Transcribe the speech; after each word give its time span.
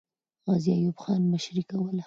غازي 0.45 0.71
ایوب 0.77 0.97
خان 1.03 1.21
مشري 1.33 1.61
کوله. 1.69 1.99